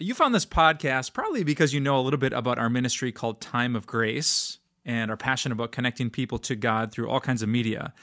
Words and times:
You 0.00 0.12
found 0.12 0.34
this 0.34 0.44
podcast 0.44 1.12
probably 1.12 1.44
because 1.44 1.72
you 1.72 1.78
know 1.78 1.96
a 1.96 2.02
little 2.02 2.18
bit 2.18 2.32
about 2.32 2.58
our 2.58 2.68
ministry 2.68 3.12
called 3.12 3.40
Time 3.40 3.76
of 3.76 3.86
Grace 3.86 4.58
and 4.84 5.08
are 5.08 5.16
passionate 5.16 5.54
about 5.54 5.70
connecting 5.70 6.10
people 6.10 6.38
to 6.40 6.56
God 6.56 6.90
through 6.90 7.08
all 7.08 7.20
kinds 7.20 7.42
of 7.42 7.48
media. 7.48 7.94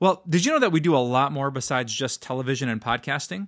Well, 0.00 0.24
did 0.28 0.44
you 0.44 0.50
know 0.50 0.58
that 0.58 0.72
we 0.72 0.80
do 0.80 0.96
a 0.96 0.98
lot 0.98 1.30
more 1.30 1.52
besides 1.52 1.94
just 1.94 2.20
television 2.20 2.68
and 2.68 2.80
podcasting? 2.80 3.46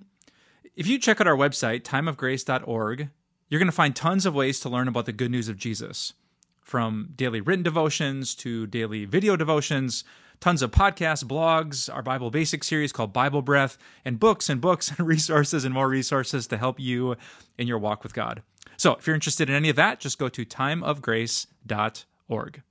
If 0.77 0.87
you 0.87 0.97
check 0.97 1.19
out 1.19 1.27
our 1.27 1.35
website, 1.35 1.81
timeofgrace.org, 1.81 3.09
you're 3.49 3.59
going 3.59 3.67
to 3.67 3.73
find 3.73 3.93
tons 3.93 4.25
of 4.25 4.33
ways 4.33 4.61
to 4.61 4.69
learn 4.69 4.87
about 4.87 5.05
the 5.05 5.11
good 5.11 5.29
news 5.29 5.49
of 5.49 5.57
Jesus. 5.57 6.13
From 6.61 7.09
daily 7.17 7.41
written 7.41 7.63
devotions 7.63 8.33
to 8.35 8.65
daily 8.65 9.03
video 9.03 9.35
devotions, 9.35 10.05
tons 10.43 10.61
of 10.61 10.69
podcasts, 10.71 11.23
blogs, 11.23 11.89
our 11.93 12.01
Bible 12.01 12.29
Basics 12.29 12.67
series 12.67 12.91
called 12.91 13.13
Bible 13.13 13.41
Breath, 13.41 13.77
and 14.03 14.19
books 14.19 14.49
and 14.49 14.59
books 14.59 14.91
and 14.97 15.07
resources 15.07 15.63
and 15.63 15.73
more 15.73 15.87
resources 15.87 16.47
to 16.47 16.57
help 16.57 16.81
you 16.81 17.15
in 17.57 17.65
your 17.65 17.77
walk 17.77 18.03
with 18.03 18.13
God. 18.13 18.43
So 18.75 18.95
if 18.95 19.07
you're 19.07 19.13
interested 19.13 19.49
in 19.49 19.55
any 19.55 19.69
of 19.69 19.77
that, 19.77 20.01
just 20.01 20.19
go 20.19 20.27
to 20.27 20.45
timeofgrace.org. 20.45 22.61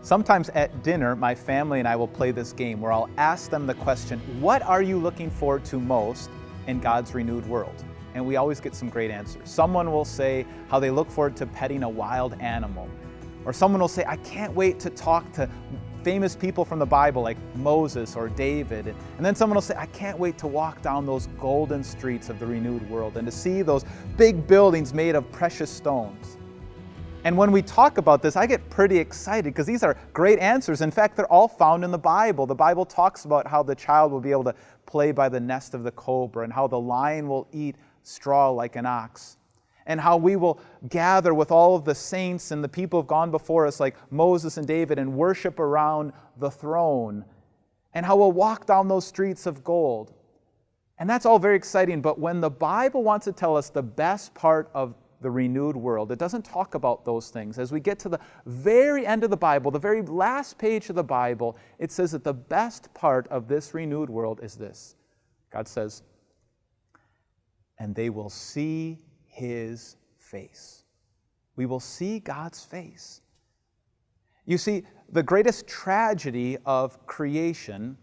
Sometimes 0.00 0.48
at 0.50 0.82
dinner, 0.82 1.14
my 1.14 1.36
family 1.36 1.78
and 1.78 1.86
I 1.86 1.94
will 1.94 2.08
play 2.08 2.32
this 2.32 2.52
game 2.52 2.80
where 2.80 2.90
I'll 2.90 3.08
ask 3.16 3.48
them 3.48 3.68
the 3.68 3.74
question, 3.74 4.18
What 4.40 4.62
are 4.62 4.82
you 4.82 4.98
looking 4.98 5.30
forward 5.30 5.64
to 5.66 5.78
most 5.78 6.30
in 6.66 6.80
God's 6.80 7.14
renewed 7.14 7.46
world? 7.46 7.84
And 8.14 8.26
we 8.26 8.34
always 8.34 8.58
get 8.58 8.74
some 8.74 8.88
great 8.88 9.12
answers. 9.12 9.48
Someone 9.48 9.92
will 9.92 10.04
say 10.04 10.44
how 10.68 10.80
they 10.80 10.90
look 10.90 11.08
forward 11.08 11.36
to 11.36 11.46
petting 11.46 11.84
a 11.84 11.88
wild 11.88 12.34
animal. 12.40 12.88
Or 13.48 13.52
someone 13.54 13.80
will 13.80 13.88
say, 13.88 14.04
I 14.06 14.16
can't 14.16 14.52
wait 14.52 14.78
to 14.80 14.90
talk 14.90 15.32
to 15.32 15.48
famous 16.04 16.36
people 16.36 16.66
from 16.66 16.78
the 16.78 16.84
Bible 16.84 17.22
like 17.22 17.38
Moses 17.54 18.14
or 18.14 18.28
David. 18.28 18.88
And 19.16 19.24
then 19.24 19.34
someone 19.34 19.54
will 19.54 19.62
say, 19.62 19.74
I 19.74 19.86
can't 19.86 20.18
wait 20.18 20.36
to 20.38 20.46
walk 20.46 20.82
down 20.82 21.06
those 21.06 21.28
golden 21.40 21.82
streets 21.82 22.28
of 22.28 22.38
the 22.38 22.44
renewed 22.44 22.86
world 22.90 23.16
and 23.16 23.24
to 23.24 23.32
see 23.32 23.62
those 23.62 23.86
big 24.18 24.46
buildings 24.46 24.92
made 24.92 25.14
of 25.14 25.32
precious 25.32 25.70
stones. 25.70 26.36
And 27.24 27.38
when 27.38 27.50
we 27.50 27.62
talk 27.62 27.96
about 27.96 28.20
this, 28.20 28.36
I 28.36 28.44
get 28.44 28.68
pretty 28.68 28.98
excited 28.98 29.54
because 29.54 29.66
these 29.66 29.82
are 29.82 29.96
great 30.12 30.38
answers. 30.40 30.82
In 30.82 30.90
fact, 30.90 31.16
they're 31.16 31.32
all 31.32 31.48
found 31.48 31.84
in 31.84 31.90
the 31.90 31.96
Bible. 31.96 32.44
The 32.44 32.54
Bible 32.54 32.84
talks 32.84 33.24
about 33.24 33.46
how 33.46 33.62
the 33.62 33.74
child 33.74 34.12
will 34.12 34.20
be 34.20 34.30
able 34.30 34.44
to 34.44 34.54
play 34.84 35.10
by 35.10 35.30
the 35.30 35.40
nest 35.40 35.72
of 35.72 35.84
the 35.84 35.92
cobra 35.92 36.44
and 36.44 36.52
how 36.52 36.66
the 36.66 36.78
lion 36.78 37.26
will 37.26 37.48
eat 37.54 37.76
straw 38.02 38.50
like 38.50 38.76
an 38.76 38.84
ox 38.84 39.38
and 39.88 39.98
how 40.00 40.16
we 40.18 40.36
will 40.36 40.60
gather 40.90 41.34
with 41.34 41.50
all 41.50 41.74
of 41.74 41.84
the 41.84 41.94
saints 41.94 42.50
and 42.52 42.62
the 42.62 42.68
people 42.68 42.98
who 42.98 43.02
have 43.02 43.08
gone 43.08 43.30
before 43.30 43.66
us, 43.66 43.80
like 43.80 43.96
Moses 44.12 44.58
and 44.58 44.66
David, 44.66 44.98
and 44.98 45.14
worship 45.14 45.58
around 45.58 46.12
the 46.36 46.50
throne, 46.50 47.24
and 47.94 48.06
how 48.06 48.14
we'll 48.14 48.30
walk 48.30 48.66
down 48.66 48.86
those 48.86 49.06
streets 49.06 49.46
of 49.46 49.64
gold. 49.64 50.12
And 50.98 51.08
that's 51.08 51.24
all 51.24 51.38
very 51.38 51.56
exciting, 51.56 52.02
but 52.02 52.18
when 52.18 52.40
the 52.40 52.50
Bible 52.50 53.02
wants 53.02 53.24
to 53.24 53.32
tell 53.32 53.56
us 53.56 53.70
the 53.70 53.82
best 53.82 54.34
part 54.34 54.70
of 54.74 54.94
the 55.20 55.30
renewed 55.30 55.76
world, 55.76 56.12
it 56.12 56.18
doesn't 56.18 56.44
talk 56.44 56.74
about 56.74 57.04
those 57.06 57.30
things. 57.30 57.58
As 57.58 57.72
we 57.72 57.80
get 57.80 57.98
to 58.00 58.10
the 58.10 58.20
very 58.44 59.06
end 59.06 59.24
of 59.24 59.30
the 59.30 59.36
Bible, 59.36 59.70
the 59.70 59.78
very 59.78 60.02
last 60.02 60.58
page 60.58 60.90
of 60.90 60.96
the 60.96 61.02
Bible, 61.02 61.56
it 61.78 61.90
says 61.90 62.12
that 62.12 62.24
the 62.24 62.34
best 62.34 62.92
part 62.92 63.26
of 63.28 63.48
this 63.48 63.72
renewed 63.72 64.10
world 64.10 64.40
is 64.42 64.54
this 64.54 64.96
God 65.50 65.66
says, 65.66 66.02
and 67.78 67.94
they 67.94 68.10
will 68.10 68.28
see 68.28 68.98
his 69.38 69.96
face. 70.18 70.82
We 71.54 71.66
will 71.66 71.80
see 71.80 72.18
God's 72.18 72.64
face. 72.64 73.20
You 74.44 74.58
see, 74.58 74.82
the 75.10 75.22
greatest 75.22 75.66
tragedy 75.66 76.56
of 76.66 77.06
creation 77.06 77.96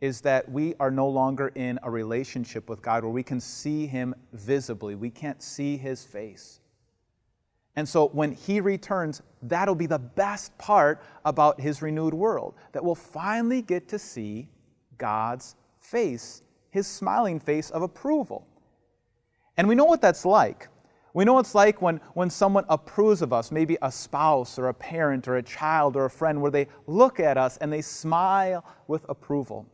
is 0.00 0.20
that 0.22 0.50
we 0.50 0.74
are 0.80 0.90
no 0.90 1.08
longer 1.08 1.48
in 1.56 1.78
a 1.82 1.90
relationship 1.90 2.68
with 2.70 2.80
God 2.80 3.02
where 3.02 3.12
we 3.12 3.22
can 3.22 3.40
see 3.40 3.86
Him 3.86 4.14
visibly. 4.32 4.94
We 4.94 5.10
can't 5.10 5.42
see 5.42 5.76
His 5.76 6.04
face. 6.04 6.60
And 7.76 7.88
so 7.88 8.08
when 8.08 8.32
He 8.32 8.60
returns, 8.60 9.22
that'll 9.42 9.74
be 9.74 9.86
the 9.86 9.98
best 9.98 10.56
part 10.56 11.02
about 11.24 11.60
His 11.60 11.82
renewed 11.82 12.14
world, 12.14 12.54
that 12.72 12.84
we'll 12.84 12.94
finally 12.94 13.60
get 13.60 13.88
to 13.88 13.98
see 13.98 14.48
God's 14.96 15.56
face, 15.80 16.42
His 16.70 16.86
smiling 16.86 17.40
face 17.40 17.70
of 17.70 17.82
approval. 17.82 18.46
And 19.56 19.66
we 19.68 19.74
know 19.74 19.84
what 19.84 20.00
that's 20.00 20.24
like. 20.24 20.68
We 21.18 21.24
know 21.24 21.40
it's 21.40 21.52
like 21.52 21.82
when, 21.82 21.96
when 22.14 22.30
someone 22.30 22.64
approves 22.68 23.22
of 23.22 23.32
us, 23.32 23.50
maybe 23.50 23.76
a 23.82 23.90
spouse 23.90 24.56
or 24.56 24.68
a 24.68 24.72
parent 24.72 25.26
or 25.26 25.38
a 25.38 25.42
child 25.42 25.96
or 25.96 26.04
a 26.04 26.10
friend, 26.10 26.40
where 26.40 26.52
they 26.52 26.68
look 26.86 27.18
at 27.18 27.36
us 27.36 27.56
and 27.56 27.72
they 27.72 27.82
smile 27.82 28.64
with 28.86 29.04
approval. 29.08 29.66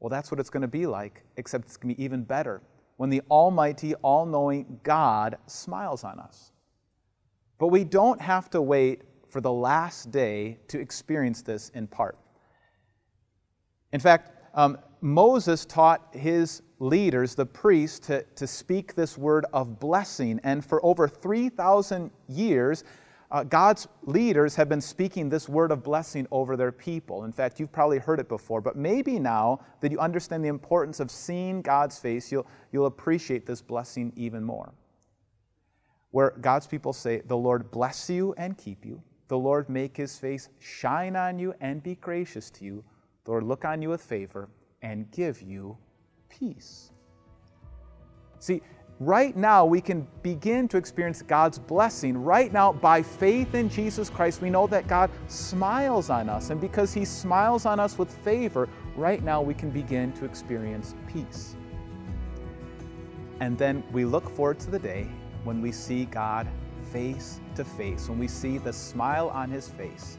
Well, 0.00 0.10
that's 0.10 0.30
what 0.30 0.38
it's 0.38 0.50
going 0.50 0.60
to 0.60 0.68
be 0.68 0.84
like, 0.84 1.24
except 1.38 1.64
it's 1.64 1.78
going 1.78 1.94
to 1.94 1.96
be 1.96 2.04
even 2.04 2.24
better 2.24 2.60
when 2.98 3.08
the 3.08 3.22
Almighty, 3.30 3.94
all 4.02 4.26
knowing 4.26 4.80
God 4.82 5.38
smiles 5.46 6.04
on 6.04 6.20
us. 6.20 6.52
But 7.58 7.68
we 7.68 7.82
don't 7.82 8.20
have 8.20 8.50
to 8.50 8.60
wait 8.60 9.00
for 9.30 9.40
the 9.40 9.50
last 9.50 10.10
day 10.10 10.58
to 10.68 10.78
experience 10.78 11.40
this 11.40 11.70
in 11.70 11.86
part. 11.86 12.18
In 13.94 14.00
fact, 14.00 14.32
um, 14.52 14.76
Moses 15.00 15.64
taught 15.64 16.14
his 16.14 16.60
leaders, 16.80 17.34
the 17.36 17.46
priests, 17.46 18.00
to, 18.08 18.24
to 18.34 18.46
speak 18.46 18.94
this 18.94 19.16
word 19.16 19.46
of 19.52 19.78
blessing. 19.78 20.40
And 20.42 20.64
for 20.64 20.84
over 20.84 21.06
3,000 21.06 22.10
years, 22.28 22.82
uh, 23.30 23.44
God's 23.44 23.86
leaders 24.02 24.56
have 24.56 24.68
been 24.68 24.80
speaking 24.80 25.28
this 25.28 25.48
word 25.48 25.70
of 25.70 25.84
blessing 25.84 26.26
over 26.32 26.56
their 26.56 26.72
people. 26.72 27.24
In 27.24 27.32
fact, 27.32 27.60
you've 27.60 27.70
probably 27.70 27.98
heard 27.98 28.18
it 28.18 28.28
before, 28.28 28.60
but 28.60 28.74
maybe 28.74 29.20
now 29.20 29.60
that 29.80 29.92
you 29.92 30.00
understand 30.00 30.44
the 30.44 30.48
importance 30.48 30.98
of 30.98 31.12
seeing 31.12 31.62
God's 31.62 31.96
face, 31.98 32.32
you'll, 32.32 32.46
you'll 32.72 32.86
appreciate 32.86 33.46
this 33.46 33.62
blessing 33.62 34.12
even 34.16 34.42
more. 34.42 34.72
Where 36.10 36.30
God's 36.40 36.66
people 36.66 36.92
say, 36.92 37.22
The 37.26 37.36
Lord 37.36 37.70
bless 37.70 38.10
you 38.10 38.34
and 38.36 38.58
keep 38.58 38.84
you. 38.84 39.00
The 39.28 39.38
Lord 39.38 39.68
make 39.68 39.96
his 39.96 40.18
face 40.18 40.48
shine 40.58 41.14
on 41.14 41.38
you 41.38 41.54
and 41.60 41.80
be 41.84 41.94
gracious 41.94 42.50
to 42.50 42.64
you. 42.64 42.82
The 43.24 43.30
Lord 43.30 43.44
look 43.44 43.64
on 43.64 43.80
you 43.80 43.90
with 43.90 44.02
favor 44.02 44.48
and 44.82 45.08
give 45.12 45.40
you 45.40 45.78
peace. 46.30 46.90
See, 48.38 48.62
right 48.98 49.36
now 49.36 49.66
we 49.66 49.80
can 49.80 50.06
begin 50.22 50.68
to 50.68 50.76
experience 50.76 51.20
God's 51.22 51.58
blessing. 51.58 52.16
Right 52.16 52.52
now, 52.52 52.72
by 52.72 53.02
faith 53.02 53.54
in 53.54 53.68
Jesus 53.68 54.08
Christ, 54.08 54.40
we 54.40 54.48
know 54.48 54.66
that 54.68 54.88
God 54.88 55.10
smiles 55.28 56.08
on 56.08 56.28
us. 56.28 56.50
And 56.50 56.60
because 56.60 56.94
He 56.94 57.04
smiles 57.04 57.66
on 57.66 57.78
us 57.78 57.98
with 57.98 58.10
favor, 58.24 58.68
right 58.96 59.22
now 59.22 59.42
we 59.42 59.54
can 59.54 59.70
begin 59.70 60.12
to 60.14 60.24
experience 60.24 60.94
peace. 61.12 61.56
And 63.40 63.56
then 63.58 63.82
we 63.92 64.04
look 64.04 64.28
forward 64.30 64.60
to 64.60 64.70
the 64.70 64.78
day 64.78 65.08
when 65.44 65.62
we 65.62 65.72
see 65.72 66.04
God 66.06 66.46
face 66.92 67.40
to 67.54 67.64
face, 67.64 68.08
when 68.08 68.18
we 68.18 68.28
see 68.28 68.58
the 68.58 68.72
smile 68.72 69.28
on 69.28 69.50
His 69.50 69.68
face, 69.68 70.18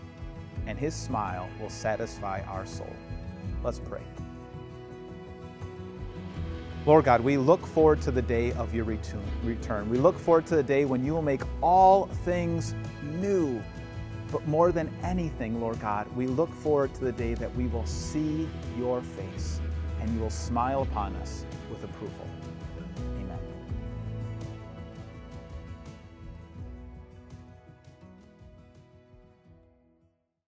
and 0.65 0.77
His 0.77 0.95
smile 0.95 1.47
will 1.59 1.69
satisfy 1.69 2.41
our 2.47 2.65
soul. 2.65 2.95
Let's 3.63 3.79
pray. 3.79 4.01
Lord 6.87 7.05
God, 7.05 7.21
we 7.21 7.37
look 7.37 7.63
forward 7.67 8.01
to 8.01 8.11
the 8.11 8.23
day 8.23 8.53
of 8.53 8.73
your 8.73 8.85
return. 8.85 9.87
We 9.87 9.99
look 9.99 10.17
forward 10.17 10.47
to 10.47 10.55
the 10.55 10.63
day 10.63 10.85
when 10.85 11.05
you 11.05 11.13
will 11.13 11.21
make 11.21 11.41
all 11.61 12.07
things 12.25 12.73
new. 13.03 13.61
But 14.31 14.47
more 14.47 14.71
than 14.71 14.91
anything, 15.03 15.61
Lord 15.61 15.79
God, 15.79 16.07
we 16.15 16.25
look 16.25 16.51
forward 16.55 16.91
to 16.95 17.03
the 17.03 17.11
day 17.11 17.35
that 17.35 17.55
we 17.55 17.67
will 17.67 17.85
see 17.85 18.49
your 18.79 19.01
face 19.01 19.61
and 19.99 20.11
you 20.15 20.19
will 20.21 20.31
smile 20.31 20.81
upon 20.81 21.15
us 21.17 21.45
with 21.69 21.83
approval. 21.83 22.25